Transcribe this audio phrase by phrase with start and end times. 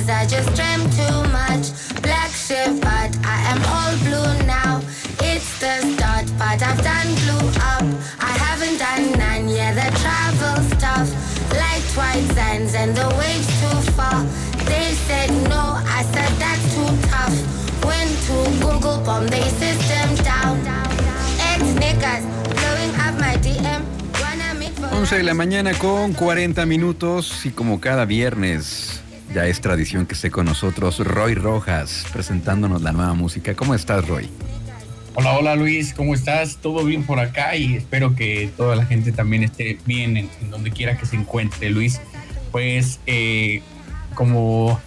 [0.00, 1.66] Cause I just dreamt too much.
[2.02, 4.80] Black shift, but I am all blue now.
[5.20, 7.84] It's the start, but I've done blue up.
[8.18, 11.10] I haven't done none, yeah, the travel's tough.
[11.52, 14.24] Like white sands and the waves too far.
[14.70, 17.36] They said no, I said that's too tough.
[17.84, 20.56] Went to Google, bomb they system down.
[21.50, 22.24] Ex niggas
[22.56, 23.84] blowing up my DM.
[24.92, 29.00] 11 de la mañana con 40 minutos y como cada viernes
[29.34, 33.54] ya es tradición que esté con nosotros Roy Rojas presentándonos la nueva música.
[33.54, 34.28] ¿Cómo estás, Roy?
[35.14, 36.58] Hola, hola Luis, ¿cómo estás?
[36.58, 37.56] ¿Todo bien por acá?
[37.56, 41.70] Y espero que toda la gente también esté bien en, donde quiera que se encuentre,
[41.70, 42.00] Luis.
[42.52, 43.62] Pues eh,
[44.14, 44.80] como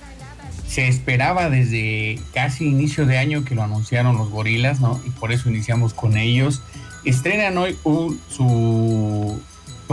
[0.67, 4.99] se esperaba desde casi inicio de año que lo anunciaron los gorilas, ¿no?
[5.05, 6.61] Y por eso iniciamos con ellos.
[7.05, 7.77] Estrenan hoy
[8.29, 9.41] su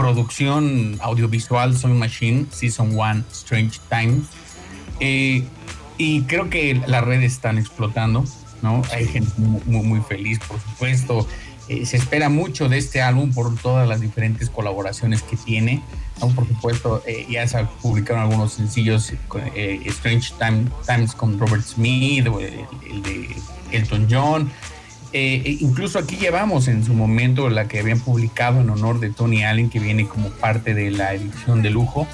[0.01, 4.25] producción audiovisual Soul Machine, Season 1, Strange Times
[4.99, 5.43] eh,
[5.99, 8.25] y creo que las redes están explotando,
[8.63, 8.81] ¿no?
[8.91, 11.27] Hay gente muy, muy, feliz, por supuesto.
[11.67, 15.83] Eh, se espera mucho de este álbum por todas las diferentes colaboraciones que tiene.
[16.19, 16.29] ¿no?
[16.29, 19.13] Por supuesto, eh, ya se publicaron algunos sencillos,
[19.55, 20.33] Strange
[20.87, 23.35] Times con Robert Smith, el, de
[23.71, 24.51] Elton John.
[25.13, 29.69] Incluso aquí llevamos en su momento la que habían publicado en honor de Tony Allen,
[29.69, 32.07] que viene como parte de la edición de lujo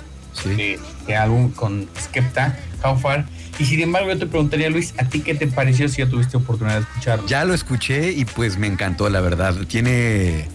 [0.45, 3.25] de, álbum con Skepta, How Far.
[3.59, 6.37] Y sin embargo, yo te preguntaría, Luis, ¿a ti qué te pareció si ya tuviste
[6.37, 7.27] oportunidad de escucharlo?
[7.27, 9.55] Ya lo escuché y pues me encantó, la verdad.
[9.67, 10.47] Tiene,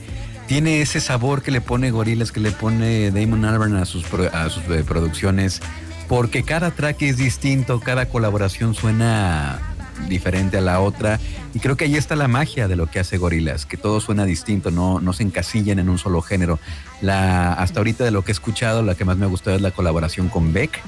[0.46, 4.48] tiene ese sabor que le pone Gorilas, que le pone Damon Albarn a sus, a
[4.50, 5.60] sus eh, producciones,
[6.08, 9.71] porque cada track es distinto, cada colaboración suena
[10.08, 11.20] diferente a la otra.
[11.54, 14.24] Y creo que ahí está la magia de lo que hace Gorilas, que todo suena
[14.24, 16.58] distinto, no, no se encasillan en un solo género.
[17.00, 19.62] La, hasta ahorita de lo que he escuchado, la que más me ha gustado es
[19.62, 20.80] la colaboración con Beck.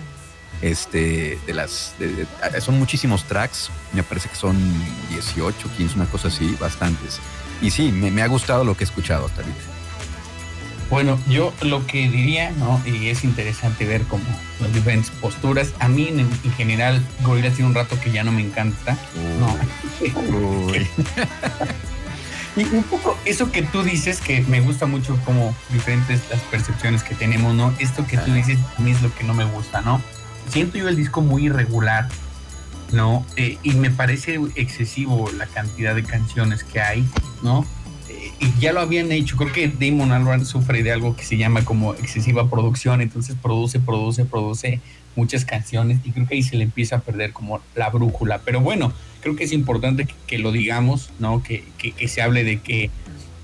[0.63, 1.95] Este, de las,
[2.61, 4.57] son muchísimos tracks, me parece que son
[5.11, 7.21] 18, 15, una cosa así, bastantes.
[7.61, 9.61] Y sí, me, me ha gustado lo que he escuchado hasta ahorita.
[10.95, 12.81] Bueno, yo lo que diría, ¿no?
[12.87, 14.23] Y es interesante ver como
[14.61, 15.73] las diferentes posturas.
[15.81, 18.97] A mí, en, general, Gorillaz tiene un rato que ya no me encanta.
[19.41, 19.59] No.
[22.57, 27.03] y un poco eso que tú dices, que me gusta mucho como diferentes las percepciones
[27.03, 27.75] que tenemos, ¿no?
[27.81, 30.01] Esto que tú dices a mí es lo que no me gusta, ¿no?
[30.49, 32.09] Siento yo el disco muy irregular,
[32.93, 33.27] ¿no?
[33.35, 37.05] Eh, y me parece excesivo la cantidad de canciones que hay,
[37.43, 37.67] ¿no?
[38.41, 39.37] Y ya lo habían hecho.
[39.37, 43.81] Creo que Damon Albarn sufre de algo que se llama como excesiva producción, entonces produce,
[43.81, 44.81] produce, produce
[45.17, 48.41] muchas canciones y creo que ahí se le empieza a perder como la brújula.
[48.45, 51.43] Pero bueno, creo que es importante que, lo digamos, ¿no?
[51.43, 52.91] Que, que, se hable de que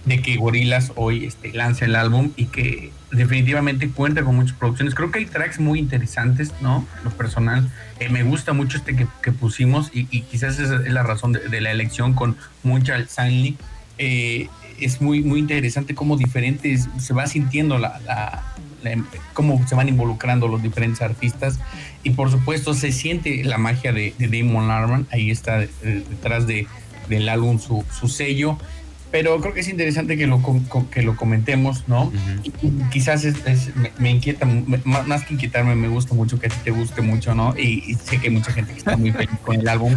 [0.05, 4.95] de que Gorilas hoy este, lanza el álbum y que definitivamente cuenta con muchas producciones.
[4.95, 6.87] Creo que hay tracks muy interesantes, ¿no?
[7.05, 11.33] Lo personal, eh, me gusta mucho este que, pusimos y, quizás esa es la razón
[11.33, 13.57] de, la elección con Munchal Stanley.
[13.99, 14.49] Eh,
[14.81, 18.55] es muy, muy interesante cómo diferentes, se va sintiendo la,
[19.35, 21.59] cómo se van involucrando los diferentes artistas.
[22.03, 26.67] Y por supuesto se siente la magia de, Damon Albarn, ahí está eh, detrás de,
[27.09, 28.59] del álbum su, su, sello,
[29.11, 30.41] pero creo que es interesante que lo,
[30.91, 32.13] que lo comentemos, ¿no?
[32.91, 33.27] quizás
[33.99, 34.47] me, inquieta,
[34.85, 37.57] más, que inquietarme, me gusta mucho que a ti te guste mucho, ¿no?
[37.59, 39.95] Y, sé que hay mucha gente que está muy feliz con el álbum,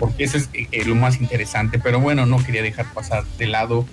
[0.00, 3.86] porque eso es eh, lo más interesante, pero bueno, no quería dejar pasar de lado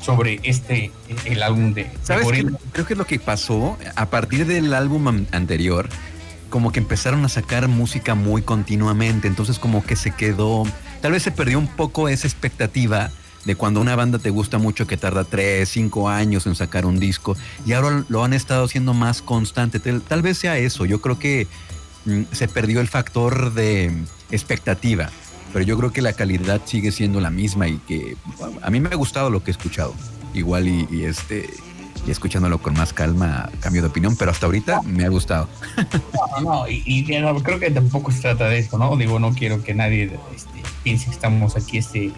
[0.00, 0.90] sobre este,
[1.24, 1.90] el álbum de...
[2.02, 2.26] ¿Sabes
[2.72, 3.76] Creo que es lo que pasó.
[3.96, 5.88] A partir del álbum anterior,
[6.48, 10.64] como que empezaron a sacar música muy continuamente, entonces como que se quedó,
[11.00, 13.10] tal vez se perdió un poco esa expectativa
[13.44, 16.98] de cuando una banda te gusta mucho que tarda tres, cinco años en sacar un
[16.98, 17.36] disco.
[17.64, 19.80] Y ahora lo han estado haciendo más constante.
[19.80, 21.46] Tal, vez sea eso, yo creo que
[22.04, 23.92] mm, se perdió el factor de
[24.30, 25.10] expectativa
[25.52, 28.16] pero yo creo que la calidad sigue siendo la misma y que
[28.62, 29.94] a mí me ha gustado lo que he escuchado.
[30.34, 31.50] Igual y, este
[32.06, 35.48] y escuchándolo con más calma cambio de opinión, pero hasta ahorita me ha gustado.
[36.42, 38.96] No, no, y, creo que tampoco se trata de eso, ¿no?
[38.96, 40.04] Digo, no quiero que nadie
[40.34, 42.12] este, piense que estamos aquí este.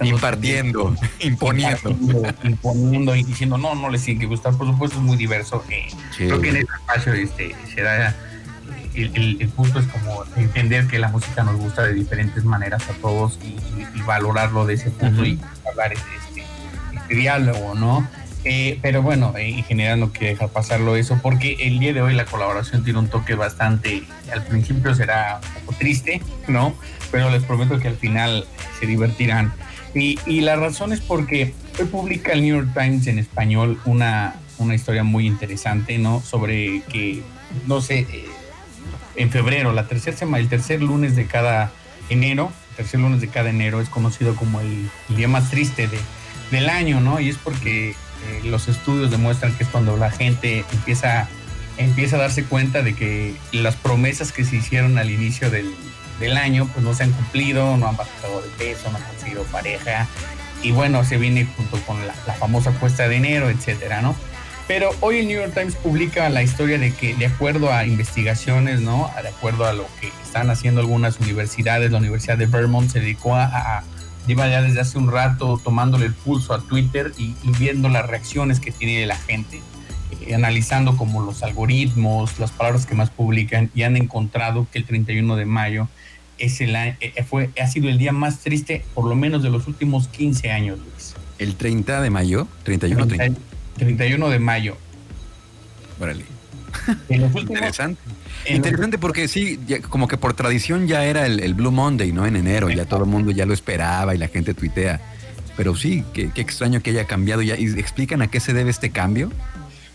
[0.00, 1.90] Impartiendo, imponiendo.
[2.44, 4.54] imponiendo y diciendo, no, no les tiene que gustar.
[4.56, 5.64] Por supuesto, es muy diverso.
[5.70, 5.86] Eh,
[6.16, 8.14] Creo que en este espacio este, se da.
[8.96, 12.94] El, el, punto es como entender que la música nos gusta de diferentes maneras a
[12.94, 13.56] todos y,
[14.02, 15.38] valorarlo de ese punto y
[15.68, 16.42] hablar este,
[16.94, 18.08] este diálogo, ¿no?
[18.48, 22.14] Eh, pero bueno, en general no quiero dejar pasarlo eso porque el día de hoy
[22.14, 26.72] la colaboración tiene un toque bastante, al principio será un poco triste, ¿no?
[27.10, 28.46] Pero les prometo que al final
[28.78, 29.52] se divertirán.
[29.94, 34.36] Y, y la razón es porque hoy publica el New York Times en español una,
[34.58, 36.20] una historia muy interesante, ¿no?
[36.20, 37.22] Sobre que,
[37.66, 38.26] no sé, eh,
[39.16, 41.72] en febrero, la tercera semana, el tercer lunes de cada
[42.08, 45.98] enero, el tercer lunes de cada enero es conocido como el, día más triste de,
[46.50, 47.20] del año, ¿no?
[47.20, 51.28] Y es porque eh, los estudios demuestran que es cuando la gente empieza,
[51.76, 55.74] empieza a darse cuenta de que las promesas que se hicieron al inicio del,
[56.36, 60.08] año pues no se han cumplido, no han bajado de peso, no han conseguido pareja
[60.62, 64.16] y bueno, se viene junto con la, famosa cuesta de enero, etcétera, ¿no?
[64.68, 68.80] Pero hoy el New York Times publica la historia de que, de acuerdo a investigaciones,
[68.80, 69.10] ¿no?
[69.22, 73.36] De acuerdo a lo que están haciendo algunas universidades, la Universidad de Vermont se dedicó
[73.36, 73.84] a
[74.26, 78.60] lleva ya desde hace un rato tomándole el pulso a Twitter y, viendo las reacciones
[78.60, 79.60] que tiene la gente,
[80.20, 84.84] eh, analizando como los algoritmos, las palabras que más publican y han encontrado que el
[84.84, 85.88] 31 de mayo
[86.38, 86.96] es el, eh,
[87.28, 90.78] fue, ha sido el día más triste por lo menos de los últimos 15 años,
[90.78, 91.14] Luis.
[91.38, 92.48] ¿El 30 de mayo?
[92.64, 93.40] 31 30,
[93.78, 94.76] 31 de mayo.
[96.00, 96.24] Órale.
[97.08, 98.00] Interesante.
[98.48, 99.58] Interesante porque sí,
[99.88, 102.26] como que por tradición ya era el, Blue Monday, ¿no?
[102.26, 105.00] En enero, ya todo el mundo ya lo esperaba y la gente tuitea.
[105.56, 107.58] Pero sí, qué, extraño que haya cambiado ya.
[107.58, 109.30] ¿Y explican a qué se debe este cambio?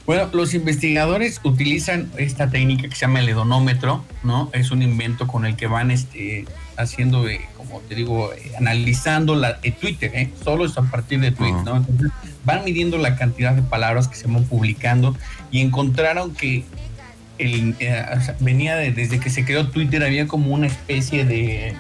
[0.06, 4.50] Bueno, los investigadores utilizan esta técnica que se llama el hedonómetro, ¿no?
[4.54, 6.46] Es un invento con el que van este,
[6.76, 7.42] haciendo, eh,
[7.72, 10.30] como te digo, eh, analizando la, eh, Twitter, ¿eh?
[10.44, 11.78] Solo es a partir de Twitter, ¿no?
[11.78, 12.12] Entonces
[12.44, 15.16] van midiendo la cantidad de palabras que se van publicando
[15.52, 16.66] y encontraron que
[17.40, 17.74] eh,
[18.40, 21.76] venía desde que se creó Twitter, había como una especie de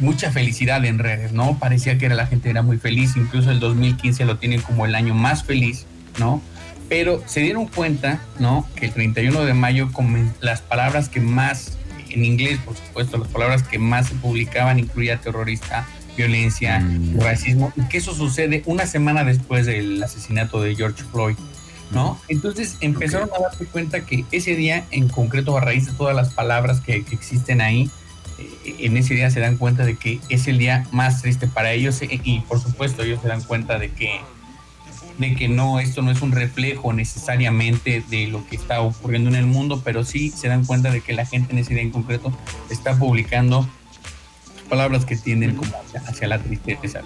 [0.00, 1.58] mucha felicidad en redes, ¿no?
[1.58, 5.14] Parecía que la gente era muy feliz, incluso el 2015 lo tienen como el año
[5.14, 5.86] más feliz,
[6.18, 6.40] ¿no?
[6.88, 8.66] Pero se dieron cuenta, ¿no?
[8.76, 9.90] Que el 31 de mayo
[10.40, 11.76] las palabras que más,
[12.10, 17.20] en inglés por supuesto, las palabras que más se publicaban incluía terrorista, violencia, mm.
[17.20, 21.36] racismo, y que eso sucede una semana después del asesinato de George Floyd.
[21.90, 22.20] ¿no?
[22.28, 26.34] Entonces empezaron a darse cuenta que ese día, en concreto, a raíz de todas las
[26.34, 27.90] palabras que, existen ahí,
[28.38, 31.72] eh, en ese día se dan cuenta de que es el día más triste para
[31.72, 34.20] ellos eh, y por supuesto ellos se dan cuenta de que
[35.18, 39.36] de que no, esto no es un reflejo necesariamente de lo que está ocurriendo en
[39.36, 41.90] el mundo, pero sí se dan cuenta de que la gente en ese día en
[41.90, 42.32] concreto
[42.70, 43.68] está publicando
[44.68, 45.72] palabras que tienden como
[46.06, 47.00] hacia, la tristeza,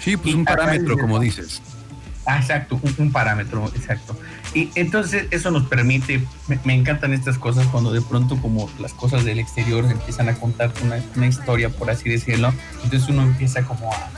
[0.00, 1.60] Sí, pues un parámetro, como dices.
[2.24, 4.14] Ah, exacto, un, parámetro, exacto.
[4.54, 6.22] Y entonces eso nos permite,
[6.64, 10.70] me, encantan estas cosas cuando de pronto como las cosas del exterior empiezan a contar
[11.16, 12.52] una, historia, por así decirlo,
[12.84, 14.10] entonces uno empieza como a,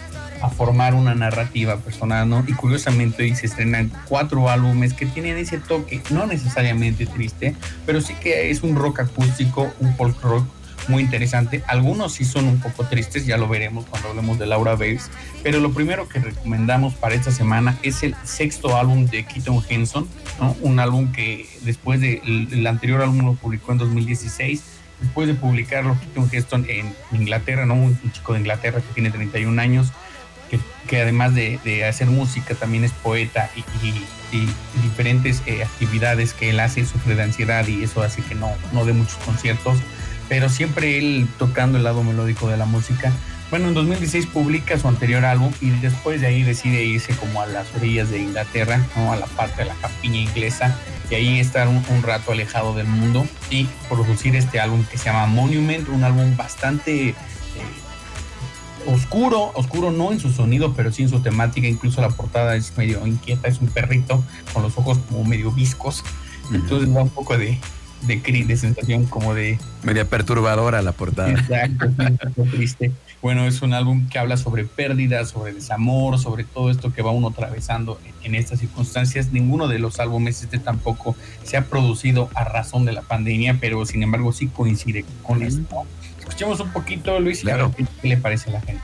[0.49, 2.45] formar una narrativa personal, ¿no?
[2.47, 7.55] Y curiosamente hoy se estrenan cuatro álbumes que tienen ese toque, no necesariamente triste,
[7.85, 10.47] pero sí que es un rock acústico, un folk rock
[10.89, 11.63] muy interesante.
[11.67, 15.11] Algunos sí son un poco tristes, ya lo veremos cuando hablemos de Laura Bates.
[15.43, 20.09] Pero lo primero que recomendamos para esta semana es el sexto álbum de Keaton Henson,
[20.61, 24.63] un álbum que después del el anterior álbum lo publicó en 2016.
[25.01, 27.75] Después de publicarlo, Keaton Henson en Inglaterra, ¿no?
[27.75, 29.93] un, chico de Inglaterra que tiene 31 años,
[30.87, 33.95] que, además de, hacer música también es poeta y,
[34.83, 38.85] diferentes eh, actividades que él hace, sufre de ansiedad y eso hace que no, no
[38.85, 39.79] dé muchos conciertos
[40.31, 43.13] pero siempre él tocando el lado melódico de la música.
[43.51, 47.47] Bueno, en 2016 publica su anterior álbum y después de ahí decide irse como a
[47.47, 49.13] las orillas de Inglaterra, ¿no?
[49.13, 50.79] a la parte de la campiña inglesa,
[51.11, 55.27] y ahí estar un, rato alejado del mundo y producir este álbum que se llama
[55.27, 57.15] Monument, un álbum bastante eh,
[58.87, 62.77] oscuro, oscuro no en su sonido, pero sí en su temática, incluso la portada es
[62.77, 64.23] medio inquieta, es un perrito
[64.53, 66.05] con los ojos como medio viscos,
[66.53, 67.59] entonces da un poco de,
[68.03, 69.59] de, de sensación como de...
[69.83, 71.31] Media perturbadora la portada.
[71.31, 71.89] Exacto,
[72.51, 72.93] triste.
[73.23, 77.11] Bueno, es un álbum que habla sobre pérdidas, sobre desamor, sobre todo esto que va
[77.11, 79.31] uno atravesando en, estas circunstancias.
[79.31, 83.85] Ninguno de los álbumes este tampoco se ha producido a razón de la pandemia, pero
[83.85, 85.85] sin embargo sí coincide con esto.
[86.41, 87.71] Escuchemos un poquito, Luis, claro.
[87.77, 88.83] qué le parece a la gente.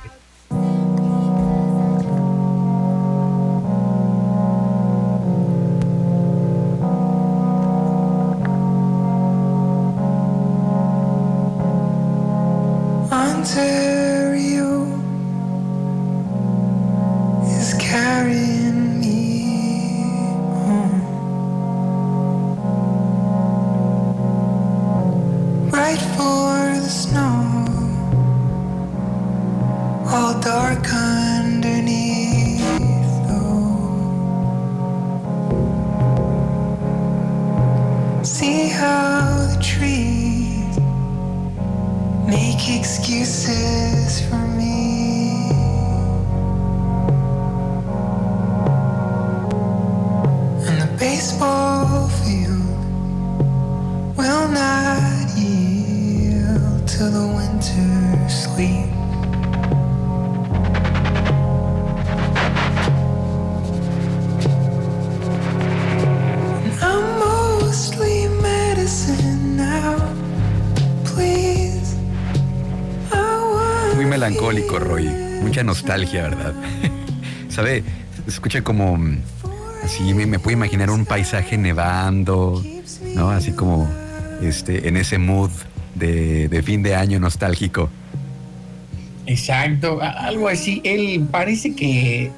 [42.68, 44.22] Excuses
[75.56, 76.52] Mucha nostalgia, ¿verdad?
[77.48, 77.82] ¿Sabe?
[78.26, 78.98] Escucha como.
[78.98, 79.20] mm,
[79.82, 82.62] Así me, me puedo imaginar un paisaje nevando,
[83.14, 83.30] ¿no?
[83.30, 83.88] Así como
[84.42, 85.50] este, en ese mood
[85.94, 87.88] de, de fin de año nostálgico.
[89.24, 90.82] Exacto, algo así.
[90.84, 92.32] Él parece que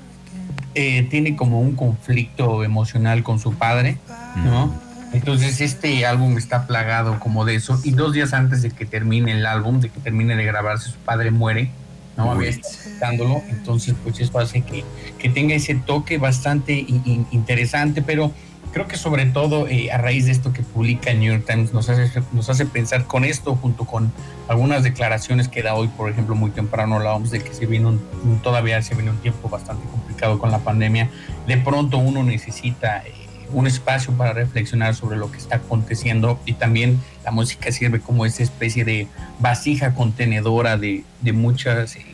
[0.77, 3.99] eh, tiene como un conflicto emocional con su padre,
[4.45, 4.73] ¿no?
[5.13, 7.81] Entonces este álbum está plagado como de eso.
[7.83, 10.99] Y dos días antes de que termine el álbum, de que termine de grabarse, su
[10.99, 11.73] padre muere,
[12.19, 12.25] ¿no?
[12.27, 12.31] Uy.
[12.37, 13.43] Había estado escuchándolo.
[13.49, 14.85] Entonces, pues eso hace que,
[15.19, 18.33] que tenga ese toque bastante in- in- interesante, pero
[18.73, 21.73] creo que sobre todo eh, a raíz de esto que publica el New York Times
[21.73, 24.13] nos hace, nos hace pensar con esto junto con
[24.47, 28.03] algunas declaraciones que da hoy, por ejemplo, muy temprano hablábamos de que se viene un,
[28.25, 31.09] un- todavía se viene un tiempo bastante complicado con la pandemia.
[31.47, 33.13] De pronto uno necesita eh,
[33.52, 38.26] un espacio para reflexionar sobre lo que está aconteciendo y también la música sirve como
[38.26, 39.07] esa especie de
[39.38, 42.05] vasija contenedora de, muchas eh,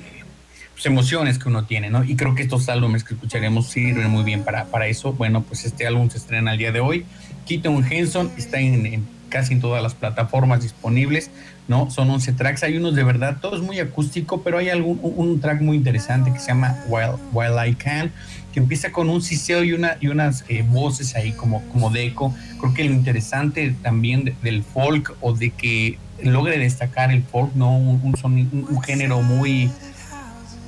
[0.72, 2.04] pues, emociones que uno tiene, ¿no?
[2.04, 5.12] Y creo que estos álbumes que escucharemos sirven muy bien para, para eso.
[5.12, 7.06] Bueno, pues este álbum se estrena el día de hoy.
[7.46, 11.28] Keaton Henson está en, en casi en todas las plataformas disponibles,
[11.66, 11.90] ¿no?
[11.90, 15.28] Son 11 tracks, hay unos de verdad, todo es muy acústico, pero hay algún, un,
[15.28, 18.12] un track muy interesante que se llama While, While I Can,
[18.54, 22.06] que empieza con un siseo y, una, y unas eh, voces ahí como, como de
[22.06, 22.32] eco.
[22.61, 27.52] Creo que lo interesante también de- del folk o de que logre destacar el folk,
[27.56, 27.76] ¿no?
[27.76, 29.73] Un, un, género muy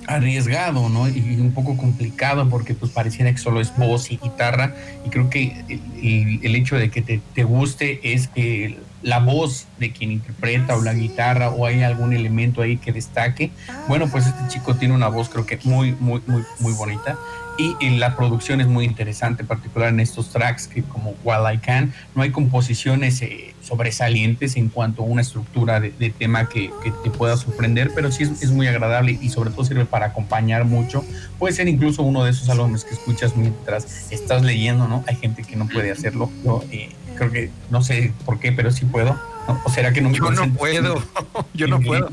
[0.09, 1.09] arriesgado, ¿no?
[1.09, 4.75] Y un poco complicado porque pues pareciera que solo es voz y guitarra
[5.05, 9.67] y creo que el- el hecho de que te, te guste es que la voz
[9.79, 13.51] de quien interpreta o la guitarra o hay algún elemento ahí que destaque.
[13.87, 17.17] Bueno, pues este chico tiene una voz creo que muy, muy, muy, muy bonita
[17.59, 21.55] y, y la producción es muy interesante, en particular en estos tracks que como While
[21.55, 26.49] I Can, no hay composiciones eh, sobresalientes en cuanto a una estructura de, de tema
[26.49, 29.85] que, que te pueda sorprender, pero sí es, es muy agradable y sobre todo sirve
[29.85, 31.05] para acompañar mucho.
[31.39, 35.05] Puede ser incluso uno de esos álbumes que escuchas mientras estás leyendo, ¿no?
[35.07, 36.31] Hay gente que no puede hacerlo.
[36.45, 39.19] Yo eh, creo que no sé por qué, pero sí puedo.
[39.49, 39.61] ¿no?
[39.65, 41.03] ¿O será que no me Yo no puedo,
[41.55, 42.09] yo no puedo.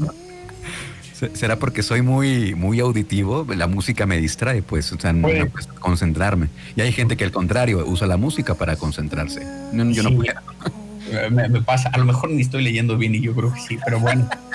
[1.29, 3.45] Se- ¿Será porque soy muy, muy auditivo?
[3.55, 5.43] La música me distrae, pues, o sea, no Puede.
[5.45, 6.47] me cuesta concentrarme.
[6.75, 9.45] Y hay gente que al contrario usa la música para concentrarse.
[9.71, 10.33] No, yo no puedo.
[11.11, 13.59] Eh, me, me pasa, a lo mejor ni estoy leyendo bien y yo creo que
[13.59, 14.27] sí, pero bueno.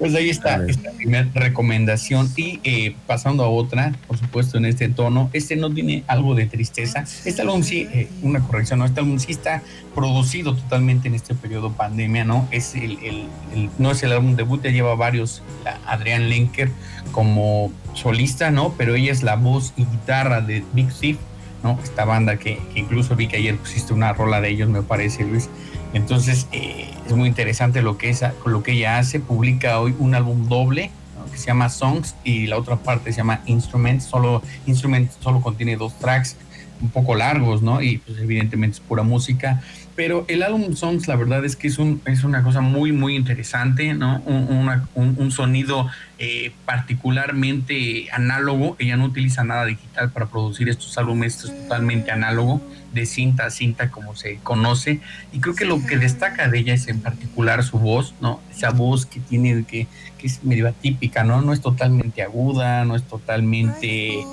[0.00, 4.88] Pues ahí está esta primera recomendación y eh, pasando a otra, por supuesto en este
[4.88, 9.00] tono, este no tiene algo de tristeza, este álbum sí, eh, una corrección, no, este
[9.00, 9.62] álbum sí está
[9.94, 12.48] producido totalmente en este periodo pandemia, ¿no?
[12.50, 16.70] Es el, el- el- no es el álbum debut, ya lleva varios, la Adrián Lenker
[17.12, 18.72] como solista, ¿no?
[18.78, 21.18] Pero ella es la voz y guitarra de Big Thief,
[21.62, 21.78] ¿no?
[21.84, 25.24] Esta banda que, que incluso vi que ayer pusiste una rola de ellos, me parece,
[25.24, 25.50] Luis.
[25.92, 29.20] Entonces, eh, es muy interesante lo que, esa, lo que ella hace.
[29.20, 30.90] Publica hoy un álbum doble
[31.30, 34.04] que se llama Songs y la otra parte se llama Instruments.
[34.04, 36.36] Solo, Instruments solo contiene dos tracks
[36.80, 37.82] un poco largos, ¿no?
[37.82, 39.62] Y pues evidentemente es pura música.
[40.00, 43.16] Pero el álbum Songs, la verdad es que es, un, es una cosa muy, muy
[43.16, 44.22] interesante, ¿no?
[44.24, 48.76] Un, una- un- un sonido eh, particularmente análogo.
[48.78, 52.62] Ella no utiliza nada digital para producir estos álbumes, esto es totalmente análogo,
[52.94, 55.00] de cinta a cinta, como se conoce.
[55.34, 58.40] Y creo que lo que destaca de ella es en particular su voz, ¿no?
[58.50, 61.42] Esa voz que tiene, que, que es medio atípica, ¿no?
[61.42, 64.24] No es totalmente aguda, no es totalmente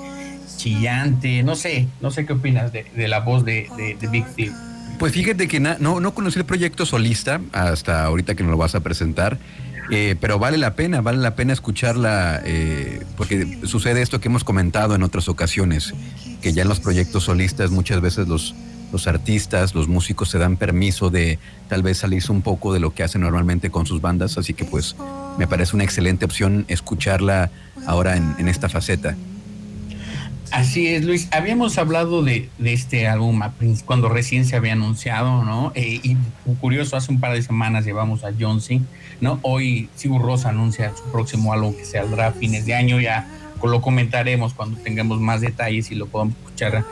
[0.56, 4.24] chillante, no sé, no sé qué opinas de, de la voz de, de, de Big
[4.34, 4.54] Thief.
[4.98, 8.74] Pues fíjate que no, no conocí el proyecto solista hasta ahorita que nos lo vas
[8.74, 9.38] a presentar,
[9.90, 14.42] eh, pero vale la pena, vale la pena escucharla, eh, porque sucede esto que hemos
[14.42, 15.94] comentado en otras ocasiones,
[16.42, 18.56] que ya en los proyectos solistas muchas veces los,
[18.90, 21.38] los artistas, los músicos se dan permiso de
[21.68, 24.64] tal vez salirse un poco de lo que hacen normalmente con sus bandas, así que
[24.64, 24.96] pues
[25.38, 27.52] me parece una excelente opción escucharla
[27.86, 29.14] ahora en esta faceta.
[30.52, 31.28] Así es, Luis.
[31.30, 33.40] Habíamos hablado de, de este álbum
[33.84, 35.72] cuando recién se había anunciado, ¿no?
[35.74, 36.16] Eh, y
[36.60, 38.80] curioso, hace un par de semanas llevamos a John C.,
[39.20, 39.38] ¿no?
[39.42, 43.00] Hoy Sigur Rosa anuncia su próximo álbum que saldrá a fines de año.
[43.00, 43.28] Ya
[43.62, 46.82] lo comentaremos cuando tengamos más detalles y lo podamos escuchar eh,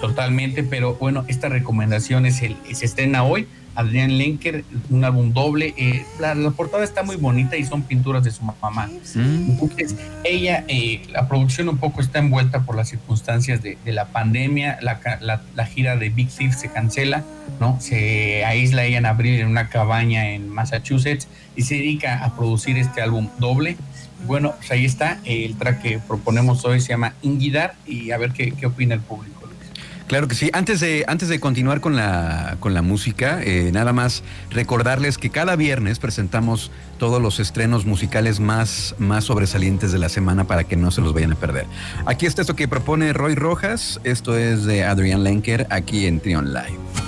[0.00, 0.62] totalmente.
[0.62, 3.46] Pero bueno, esta recomendación es el, se estrena hoy
[3.78, 5.72] Adrián Lenker, un álbum doble.
[5.76, 8.88] Eh, la, portada está muy bonita y son pinturas de su mamá.
[9.14, 9.50] Mm.
[9.50, 9.94] Entonces,
[10.24, 14.80] ella, eh, la producción un poco está envuelta por las circunstancias de, la pandemia.
[14.82, 17.22] La, gira de Big Thief se cancela,
[17.60, 17.80] ¿no?
[17.80, 22.78] Se aísla ella en abril en una cabaña en Massachusetts y se dedica a producir
[22.78, 23.76] este álbum doble.
[24.26, 25.20] Bueno, pues ahí está.
[25.24, 29.02] El track que proponemos hoy se llama Inguidar y a ver qué, qué opina el
[29.02, 29.37] público.
[30.08, 30.48] Claro que sí.
[30.54, 35.28] Antes de, antes de continuar con la, con la música, eh, nada más recordarles que
[35.28, 40.76] cada viernes presentamos todos los estrenos musicales más, más sobresalientes de la semana para que
[40.76, 41.66] no se los vayan a perder.
[42.06, 44.00] Aquí está esto que propone Roy Rojas.
[44.02, 47.07] Esto es de Adrian Lenker aquí en Trion Live.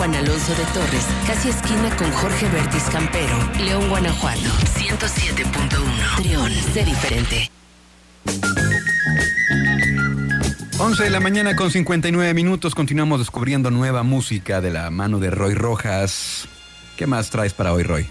[0.00, 4.40] Juan Alonso de Torres, casi esquina con Jorge Bertis Campero, León, Guanajuato.
[4.40, 6.16] 107.1.
[6.16, 7.50] Trión, sé diferente.
[10.78, 12.74] 11 de la mañana con 59 minutos.
[12.74, 16.48] Continuamos descubriendo nueva música de la mano de Roy Rojas.
[16.96, 18.06] ¿Qué más traes para hoy, Roy?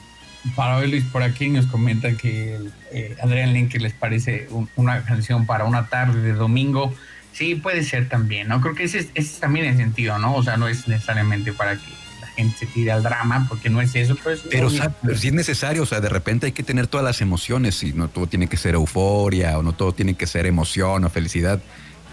[0.55, 2.59] Para hoy, Luis, por aquí nos comentan que
[2.91, 6.93] eh, Adrián Lenker les parece un- una canción para una tarde de domingo.
[7.33, 8.59] Sí, puede ser también, ¿no?
[8.61, 10.35] Creo que ese es, ese es también el sentido, ¿no?
[10.35, 11.87] O sea, no es necesariamente para que
[12.21, 14.69] la gente se tire al drama, porque no es eso, pero es Pero,
[15.17, 18.07] sí es necesario, o sea, de repente hay que tener todas las emociones y no
[18.09, 21.61] todo tiene que ser euforia o no todo tiene que ser emoción o felicidad.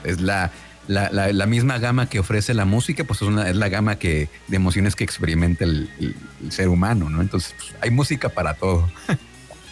[0.04, 0.52] Es la,
[0.86, 3.96] la, la- la misma gama que ofrece la música, pues es, una- es la gama
[3.96, 7.20] que, de emociones que experimenta el, el- el ser humano, ¿no?
[7.22, 8.88] Entonces, pues, hay música para todo.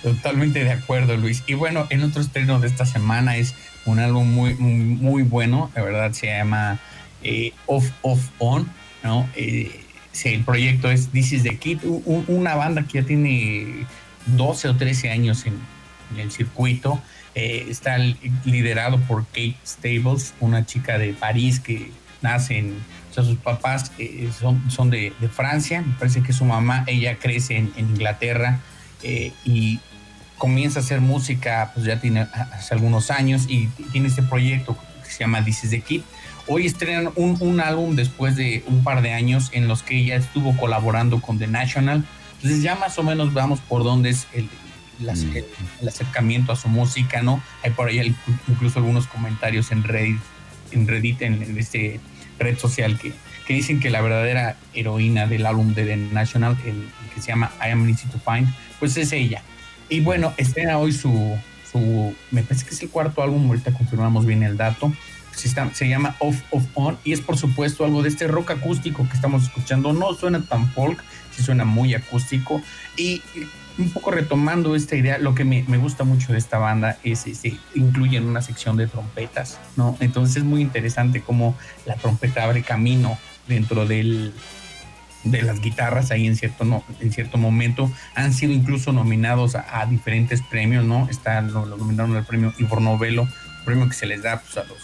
[0.03, 1.43] Totalmente de acuerdo, Luis.
[1.47, 3.55] Y bueno, el otro estreno de esta semana es
[3.87, 5.71] un álbum muy, muy, bueno.
[5.75, 6.79] La verdad se llama
[7.23, 8.69] eh, Off, Off, On,
[9.03, 9.29] ¿no?
[9.37, 9.81] Eh,
[10.25, 13.87] el proyecto es This is the Kid, u- u- una banda que ya tiene
[14.27, 15.55] 12 o 13 años en,
[16.19, 17.03] el circuito.
[17.35, 21.91] Eh, está li- liderado por Kate Stables, una chica de París que
[22.23, 22.75] nace en.
[23.11, 25.83] Sus papás eh, son, son de, Francia.
[25.83, 28.59] Me parece que su mamá, ella crece en, Inglaterra
[29.45, 29.79] y
[30.39, 35.11] comienza a hacer música, pues ya tiene hace algunos años y tiene este proyecto que
[35.11, 36.03] se llama This is the Kid.
[36.47, 40.17] Hoy estrenan un, un álbum después de un par de años en los que ella
[40.17, 42.05] estuvo colaborando con The National.
[42.37, 44.49] Entonces ya más o menos vamos por dónde es el,
[45.01, 45.47] el ace- el-
[45.81, 47.43] el acercamiento a su música, ¿no?
[47.63, 48.15] Hay por ahí
[48.49, 50.19] incluso algunos comentarios en Reddit,
[50.73, 52.01] en Reddit, en, en este
[52.39, 53.15] red social que,
[53.47, 57.29] que dicen que la verdadera heroína del álbum de The National, el, el que se
[57.29, 59.43] llama I Am Easy to Find, pues es ella.
[59.89, 61.37] Y bueno, estrena hoy su,
[61.71, 64.93] su, me parece que es el cuarto álbum, ahorita confirmamos bien el dato,
[65.37, 69.15] se, llama Off Off On y es por supuesto algo de este rock acústico que
[69.15, 72.63] estamos escuchando, no suena tan folk, sí suena muy acústico.
[72.97, 73.23] Y
[73.77, 77.27] un poco retomando esta idea, lo que me, me gusta mucho de esta banda es
[77.27, 79.97] este, incluyen una sección de trompetas, ¿no?
[80.01, 83.19] Entonces es muy interesante cómo la trompeta abre camino
[83.49, 84.33] dentro del,
[85.25, 87.91] de las guitarras ahí en cierto, no, en cierto momento.
[88.15, 91.09] Han sido incluso nominados a, diferentes premios, ¿no?
[91.11, 93.27] Está, lo, lo nominaron al premio Ivor Novello,
[93.65, 94.79] premio que se les da pues, a los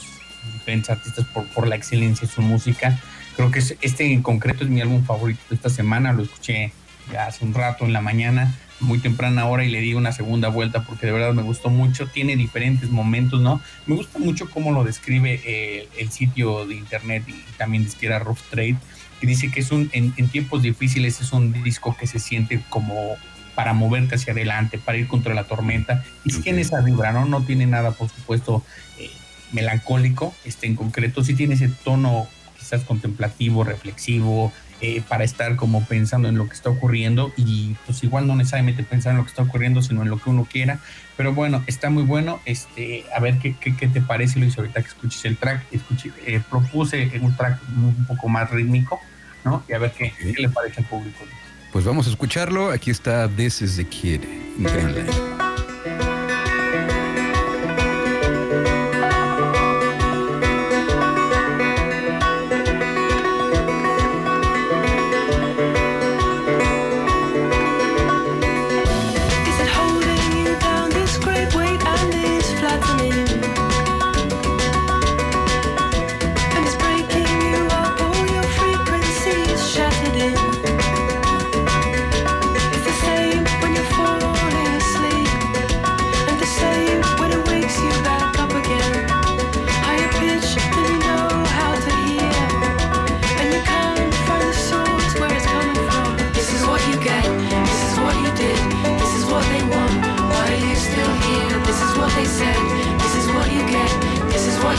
[0.55, 2.99] diferentes artistas por, por la excelencia de su música.
[3.37, 6.73] Creo que es- este en concreto es mi álbum favorito de esta semana, lo escuché
[7.13, 10.49] ya hace un rato en la mañana, muy temprana hora y le di una segunda
[10.49, 13.61] vuelta porque de verdad me gustó mucho, tiene diferentes momentos, ¿no?
[13.87, 18.41] Me gusta mucho cómo lo describe eh, el sitio de internet y también disquera Rough
[18.51, 18.77] Trade,
[19.21, 22.63] que dice que es un, en, en tiempos difíciles es un disco que se siente
[22.69, 23.17] como
[23.55, 26.03] para moverte hacia adelante, para ir contra la tormenta.
[26.25, 27.27] Y sí tiene esa vibra, ¿no?
[27.27, 28.65] No tiene nada, por supuesto,
[28.99, 29.11] eh,
[29.53, 32.27] melancólico, este en concreto, sí tiene ese tono
[32.59, 34.53] quizás contemplativo, reflexivo,
[34.83, 38.83] eh, para estar como pensando en lo que está ocurriendo y pues igual no necesariamente
[38.83, 40.81] pensar en lo que está ocurriendo, sino en lo que uno quiera.
[41.19, 42.41] Pero bueno, está muy bueno.
[42.47, 45.67] Este, a ver qué, qué, qué te parece, Luis, ahorita que escuches el track.
[45.71, 48.99] Escuché, eh, propuse un track un poco más rítmico,
[49.45, 49.63] ¿no?
[49.69, 51.25] Y a ver qué, qué le parece al público.
[51.73, 52.71] Pues vamos a escucharlo.
[52.71, 54.23] Aquí está This is the Kid.
[54.59, 55.40] en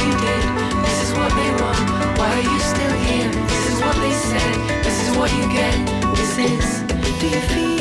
[0.05, 0.43] you did,
[0.85, 1.79] this is what they want.
[2.17, 3.29] Why are you still here?
[3.51, 5.75] This is what they said, this is what you get,
[6.15, 6.81] this is.
[7.19, 7.80] Do you feel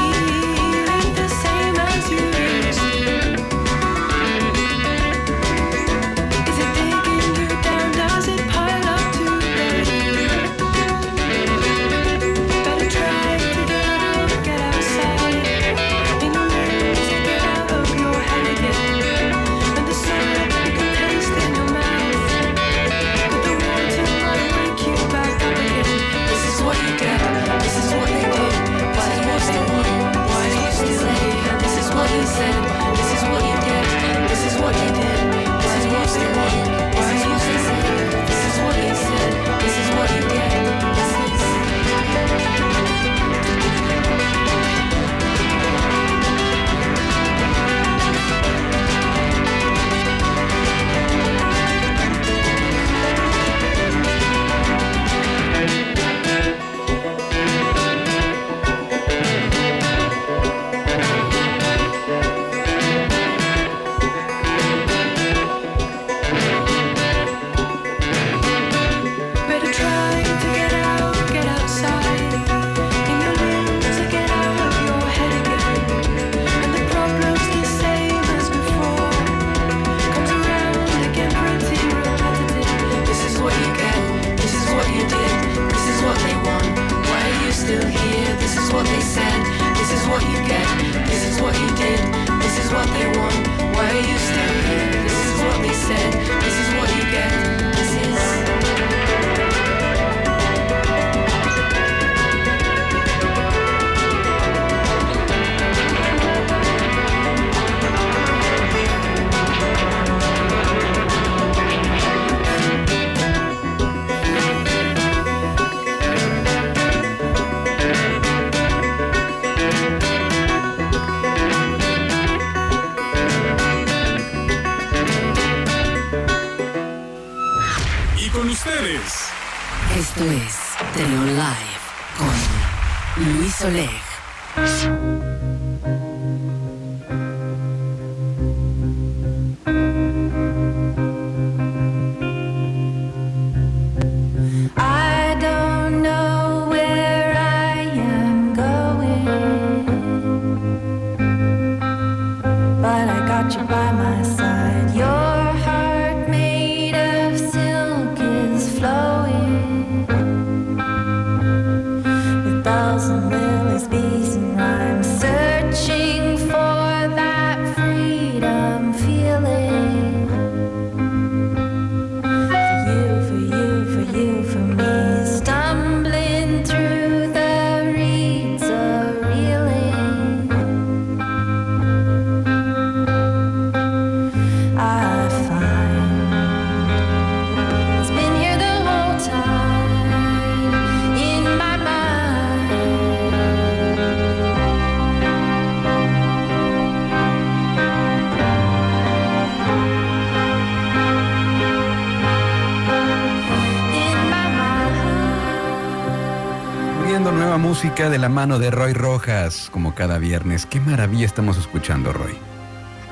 [208.00, 210.64] música de la mano de Roy Rojas, como cada viernes.
[210.64, 212.32] Qué maravilla estamos escuchando, Roy.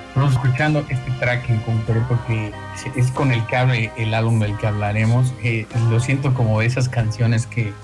[0.08, 2.52] Estamos escuchando este track en concreto que
[2.96, 5.34] es- con el que abre el álbum del que hablaremos.
[5.42, 7.74] Eh, lo siento como esas canciones que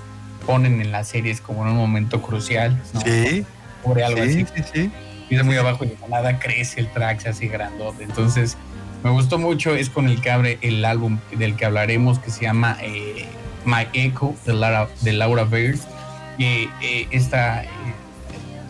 [0.47, 2.81] ponen en las series como en un momento crucial.
[2.95, 3.01] ¿no?
[3.01, 4.43] Sobre algo así.
[4.55, 4.91] sí, sí.
[5.21, 8.03] empieza muy abajo y de nada crece el track, se hace grandote.
[8.03, 8.57] Entonces,
[9.03, 12.41] me gustó mucho, es con el que abre el álbum del que hablaremos, que se
[12.45, 13.27] llama eh,
[13.63, 15.81] My Echo, de Laura, de Laura Bears.
[16.37, 17.67] Y eh, esta eh,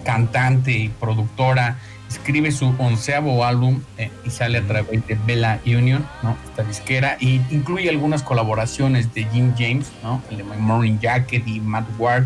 [0.04, 1.78] cantante y productora
[2.10, 6.38] escribe su onceavo álbum eh, y sale a través de Bella Union, ¿no?
[6.46, 10.22] esta disquera, y incluye algunas colaboraciones de Jim James, ¿no?
[10.30, 12.26] el de My Morning Jacket y Matt Ward.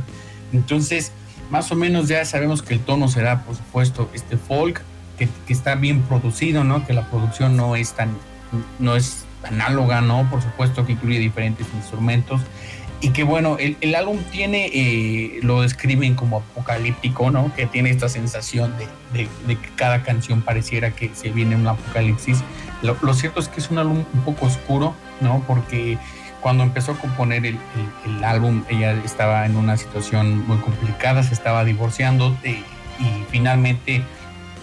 [0.53, 1.11] Entonces,
[1.49, 4.81] más o menos ya sabemos que el tono será, por supuesto, este folk,
[5.17, 6.85] que, que está bien producido, ¿no?
[6.85, 8.15] Que la producción no es tan,
[8.79, 10.29] no es análoga, ¿no?
[10.29, 12.41] Por supuesto que incluye diferentes instrumentos.
[13.01, 17.53] Y que bueno, el, el álbum tiene, eh, lo describen como apocalíptico, ¿no?
[17.55, 18.73] Que tiene esta sensación
[19.13, 22.39] de, de- que cada canción pareciera que se viene un apocalipsis.
[22.81, 25.41] Lo, lo cierto es que es un álbum un poco oscuro, ¿no?
[25.47, 25.97] Porque
[26.41, 27.55] cuando empezó a componer el,
[28.05, 32.63] el- el álbum, ella estaba en una situación muy complicada, se estaba divorciando eh,
[32.99, 34.03] y finalmente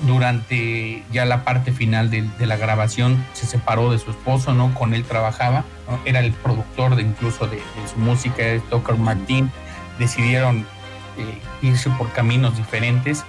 [0.01, 4.75] durante ya la parte final de, de la grabación se separó de su esposo, ¿no?
[4.75, 5.99] Con él trabajaba, ¿no?
[6.05, 9.51] era el productor de incluso de, de su música, es Tucker Martin,
[9.99, 10.67] decidieron
[11.19, 13.25] eh, irse por caminos diferentes,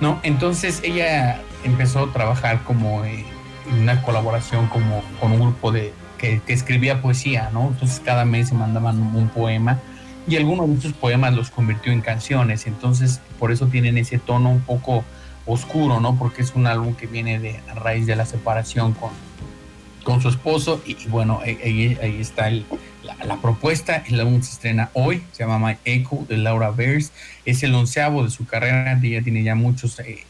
[0.00, 0.20] ¿no?
[0.22, 3.24] Entonces ella empezó a trabajar como eh,
[3.70, 7.68] en una colaboración como con un grupo de que, que escribía poesía, ¿no?
[7.68, 9.78] Entonces cada mes se mandaban un, un poema
[10.28, 14.50] y algunos de esos poemas los convirtió en canciones, entonces por eso tienen ese tono
[14.50, 15.04] un poco
[15.46, 16.18] oscuro, ¿no?
[16.18, 19.10] Porque es un álbum que viene de a raíz de la separación con,
[20.04, 22.64] con su esposo y, bueno, ahí, está el-
[23.24, 24.04] la, propuesta.
[24.08, 27.12] El álbum se estrena hoy, se llama My Echo de Laura Bears.
[27.44, 30.24] Es el onceavo de su carrera, ella tiene ya muchos, eh,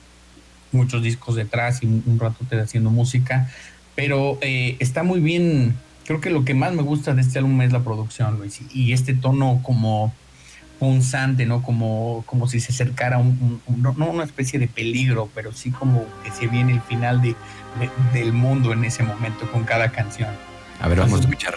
[0.73, 3.51] muchos discos detrás y un, un ratote haciendo música,
[3.95, 5.77] pero eh, está muy bien.
[6.07, 8.93] Creo que lo que más me gusta de este álbum es la producción, Luis, y
[8.93, 10.13] este tono como
[10.83, 11.63] punzante, ¿no?
[11.63, 15.53] Como, como si se acercara un, un- un- no, no una especie de peligro, pero
[15.53, 17.37] sí como que se viene el final de,
[17.79, 20.31] de- del mundo en ese momento con cada canción.
[20.81, 21.55] A ver, vamos a escuchar.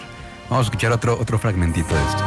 [0.48, 2.22] Vamos a escuchar otro, otro fragmentito de esto.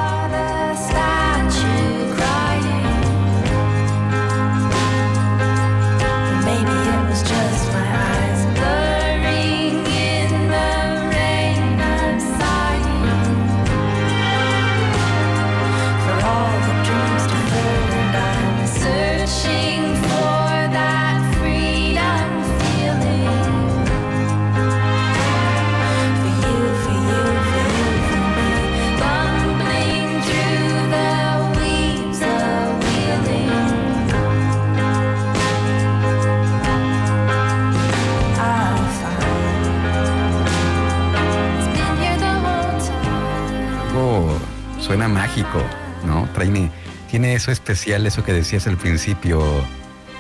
[47.40, 49.42] Eso especial, eso que decías al principio,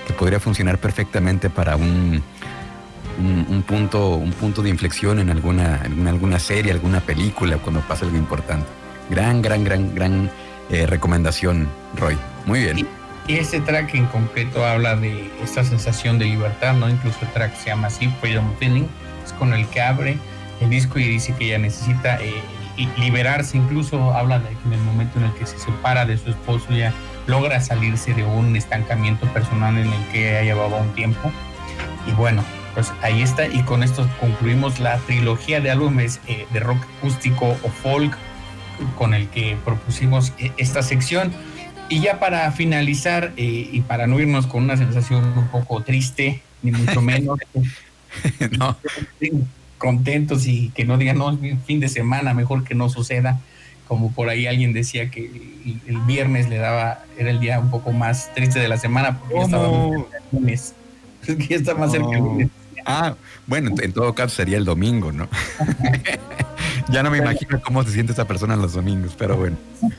[0.07, 2.23] que podría funcionar perfectamente para un,
[3.19, 7.81] un, un punto, un punto de inflexión en alguna, en alguna serie, alguna película, cuando
[7.81, 8.65] pasa algo importante.
[9.09, 10.31] Gran, gran, gran, gran
[10.69, 12.17] eh, recomendación, Roy.
[12.45, 12.87] Muy bien.
[13.27, 16.89] Y este track en concreto habla de esta sensación de libertad, ¿no?
[16.89, 18.85] Incluso el track se llama así, Freedom Feeling,
[19.25, 20.17] es con el que abre
[20.61, 22.41] el disco y dice que ella necesita eh,
[22.77, 26.17] li- liberarse, incluso habla de que en el momento en el que se separa de
[26.17, 26.91] su esposo ya
[27.29, 31.31] logra salirse de un estancamiento personal en el que ya llevaba un tiempo.
[32.07, 36.59] Y bueno, pues ahí está, y con esto concluimos la trilogía de álbumes eh, de
[36.59, 38.17] rock acústico o folk
[38.97, 41.31] con el que propusimos eh, esta sección.
[41.87, 46.41] Y ya para finalizar eh, y para no irnos con una sensación un poco triste,
[46.61, 47.39] ni mucho menos,
[48.57, 48.75] no,
[49.77, 53.39] contentos y que no digan, no, fin de semana, mejor que no suceda.
[53.89, 57.69] Como por ahí alguien decía que el, el viernes le daba, era el día un
[57.69, 60.73] poco más triste de la semana porque ya estaba muy cerca del lunes.
[61.27, 62.47] Es que ya está más cerca del lunes.
[62.85, 65.27] Ah, bueno, en- en todo caso sería el domingo, ¿no?
[66.89, 69.57] ya no me imagino cómo se siente esa persona los domingos, pero bueno.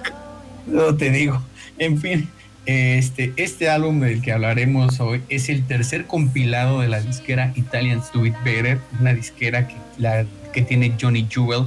[0.67, 1.43] No te digo.
[1.79, 2.29] En fin,
[2.67, 8.01] este, este álbum del que hablaremos hoy es el tercer compilado de la disquera Italian
[8.15, 11.65] Do It Better, una disquera que, la, que tiene Johnny Jewel.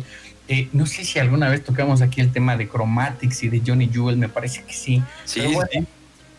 [0.53, 3.89] Eh, no sé si alguna vez tocamos aquí el tema de Chromatics y de Johnny
[3.91, 5.01] Jewel, me parece que sí.
[5.25, 5.87] Sí, Pero bueno,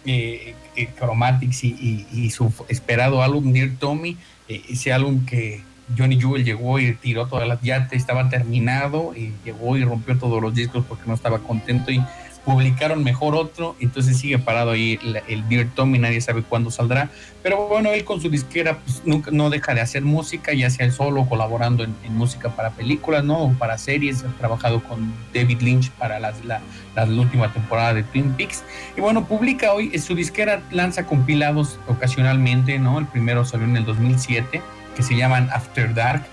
[0.06, 4.16] eh, eh, Chromatics y, y- y su esperado álbum Dear Tommy,
[4.48, 5.62] ese álbum que
[5.98, 10.40] Johnny Jewel llegó y tiró todas las, ya estaba terminado y llegó y rompió todos
[10.40, 12.02] los discos porque no estaba contento y
[12.44, 17.10] publicaron mejor otro, entonces sigue parado ahí el, el Dear Tommy, nadie sabe cuándo saldrá,
[17.42, 20.84] pero bueno, él con su disquera pues, nunca, no deja de hacer música, ya sea
[20.86, 23.38] él solo colaborando en, en música para películas, ¿no?
[23.38, 26.60] O para series, ha trabajado con David Lynch para las- la,
[26.94, 28.62] la última temporada de Twin Peaks,
[28.96, 32.98] y bueno, publica hoy, eh, su disquera lanza compilados ocasionalmente, ¿no?
[32.98, 34.60] El primero salió en el 2007,
[34.94, 36.24] que se llaman After Dark.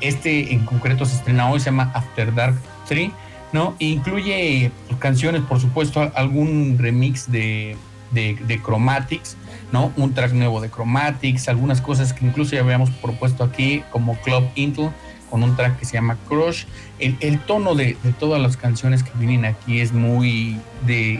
[0.00, 2.54] Este en concreto se estrena hoy, se llama After Dark
[2.88, 3.10] 3,
[3.52, 3.74] ¿no?
[3.78, 7.76] Incluye pues, canciones, por supuesto, algún remix de,
[8.12, 9.36] de, Chromatics,
[9.72, 9.92] ¿no?
[9.96, 14.48] Un track nuevo de Chromatics, algunas cosas que incluso ya habíamos propuesto aquí, como Club
[14.54, 14.90] Intel,
[15.30, 16.64] con un track que se llama Crush.
[16.98, 21.12] El, el tono de, de todas las canciones que vienen aquí es muy de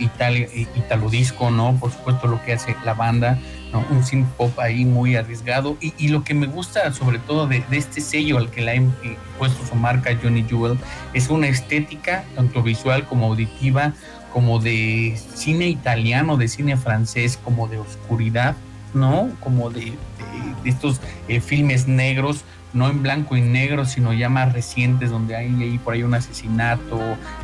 [0.75, 1.77] italo disco, ¿no?
[1.79, 3.39] Por supuesto, lo que hace la banda,
[3.73, 3.85] ¿no?
[3.91, 5.77] Un synth pop ahí muy arriesgado.
[5.81, 8.75] Y, lo que me gusta, sobre todo, de, de este sello al que le ha
[8.75, 10.79] eh, puesto su marca Johnny Jewel,
[11.15, 13.93] es una estética, tanto visual como auditiva,
[14.33, 18.57] como de cine italiano, de cine francés, como de oscuridad,
[18.95, 19.31] ¿no?
[19.41, 19.95] Como de
[20.65, 25.79] estos eh, filmes negros, no en blanco y negro, sino ya más recientes, donde hay,
[25.85, 27.01] por ahí un asesinato,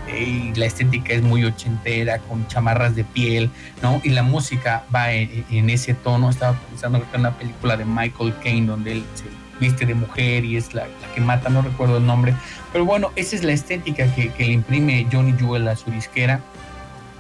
[0.09, 3.51] eh, y la estética es muy ochentera, con chamarras de piel,
[3.83, 4.01] ¿no?
[4.05, 6.31] Y la música va en, en ese tono.
[6.31, 9.25] Estaba pensando en la película de Michael Caine, donde él se
[9.59, 12.35] viste de mujer y es la, que mata, no recuerdo el nombre.
[12.73, 16.41] Pero bueno, esa es la estética que, que le imprime Johnny Jewel a su disquera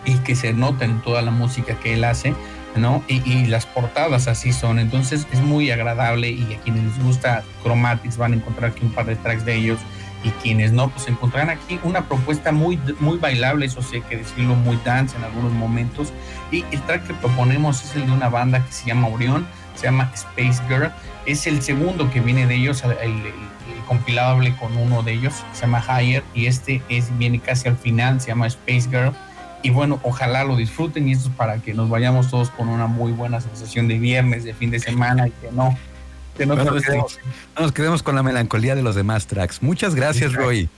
[0.04, 2.34] y que se nota en toda la música que él hace,
[2.76, 3.02] ¿no?
[3.08, 7.42] Y, y las portadas así son, entonces es muy agradable y a quienes les gusta
[7.62, 9.78] Chromatics van a encontrar aquí un par de tracks de ellos
[10.24, 14.16] y quienes no, pues encontrarán aquí una propuesta muy, muy bailable, eso sí hay que
[14.16, 16.12] decirlo, muy dance en algunos momentos.
[16.50, 19.84] Y el track que proponemos es el de una banda que se llama Orión, se
[19.84, 20.90] llama Space Girl,
[21.26, 25.34] es el segundo que viene de ellos, el, el- el compilable con uno de ellos,
[25.52, 29.12] se llama Higher, y este es, viene casi al final, se llama Space Girl.
[29.66, 32.86] Y bueno, ojalá lo disfruten y esto es para que nos vayamos todos con una
[32.86, 35.76] muy buena sensación de viernes, de fin de semana y que no,
[36.38, 37.18] que no No todo nos, quedemos,
[37.56, 39.64] no nos quedemos con la melancolía de los demás tracks.
[39.64, 40.44] Muchas gracias, Exacto.
[40.46, 40.68] Roy.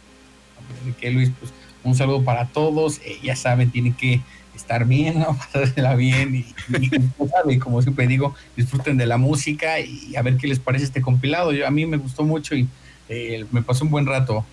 [0.98, 1.52] que Luis, pues
[1.84, 2.96] un saludo para todos.
[3.04, 4.22] Eh, ya saben, tienen que
[4.56, 5.36] estar bien, ¿no?
[5.52, 10.22] Pasársela bien y, y, como saben, como siempre digo, disfruten de la música y a
[10.22, 11.52] ver qué les parece este compilado.
[11.52, 12.66] Yo, a mí me gustó mucho y
[13.10, 14.46] eh, me pasó un buen rato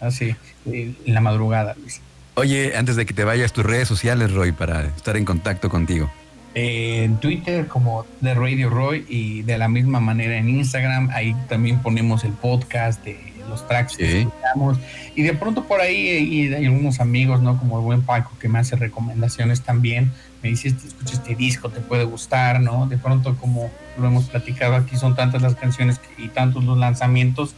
[0.00, 0.34] así
[0.72, 2.00] eh, en la madrugada, Luis.
[2.36, 6.10] Oye, antes de que te vayas, tus redes sociales, Roy, para estar en contacto contigo.
[6.56, 11.10] Eh, en Twitter como de Radio Roy y de la misma manera en Instagram.
[11.12, 13.18] Ahí también ponemos el podcast de
[13.48, 14.78] los tracks que escuchamos.
[15.14, 17.58] Y de pronto por ahí y hay algunos amigos, ¿no?
[17.58, 20.12] Como el buen Paco que me hace recomendaciones también.
[20.42, 22.86] Me dice, "Este, escucha este disco, te puede gustar, ¿no?
[22.86, 27.54] De pronto como lo hemos platicado aquí, son tantas las canciones y tantos los lanzamientos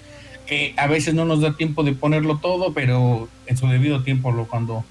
[0.46, 4.30] que a veces no nos da tiempo de ponerlo todo, pero en su debido tiempo,
[4.32, 4.84] lo, cuando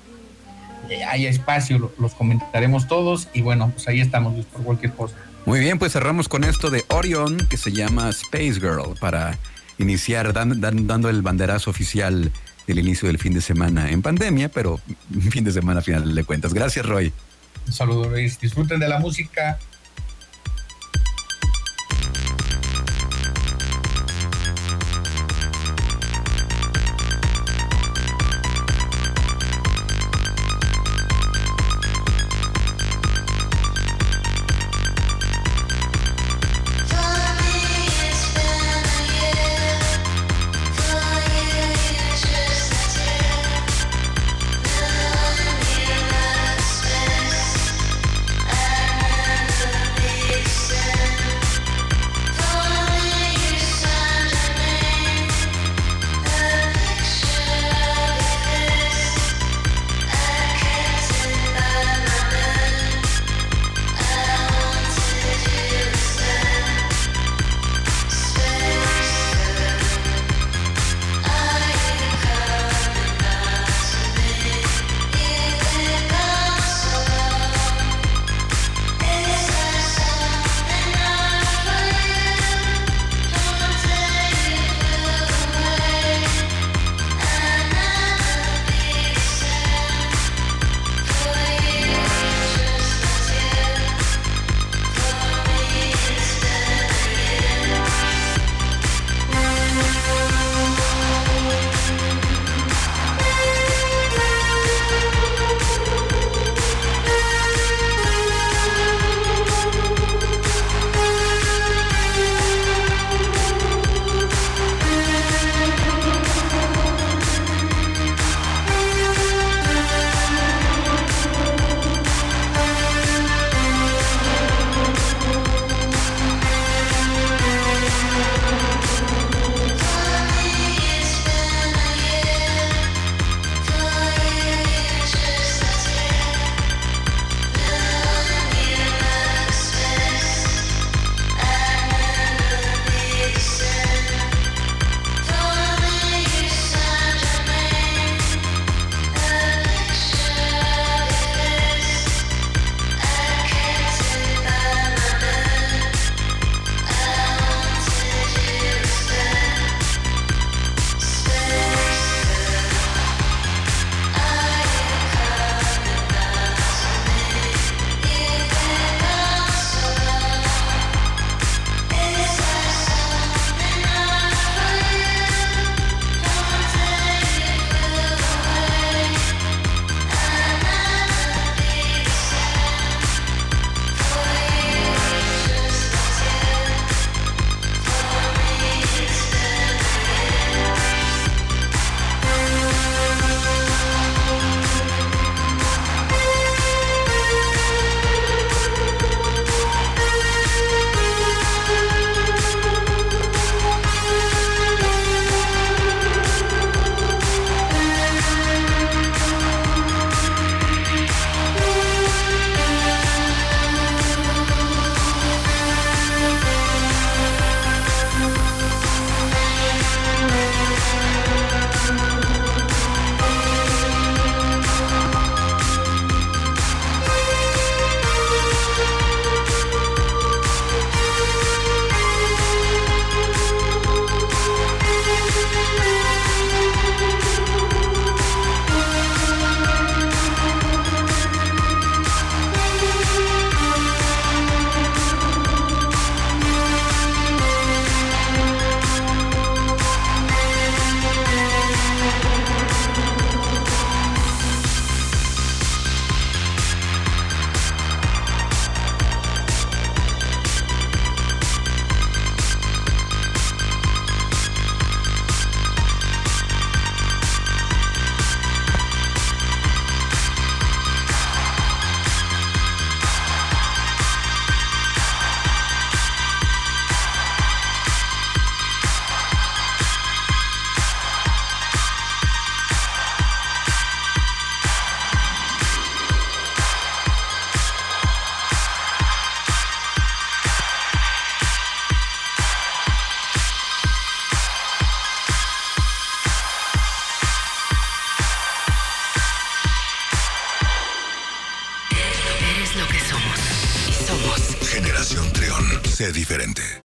[0.90, 3.28] eh, haya espacio, lo- los comentaremos todos.
[3.34, 5.16] Y bueno, pues ahí estamos, Luis, por cualquier cosa.
[5.46, 9.38] Muy bien, pues cerramos con esto de Orion, que se llama Space Girl, para
[9.78, 12.32] iniciar dan- dan- dando el banderazo oficial
[12.68, 14.80] del inicio del fin de semana en pandemia, pero
[15.32, 16.54] fin de semana final de cuentas.
[16.54, 17.14] Gracias, Roy.
[17.68, 18.40] Un saludo, Luis.
[18.40, 19.58] Disfruten de la música.